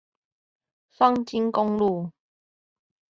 [0.89, 2.11] 雙菁公路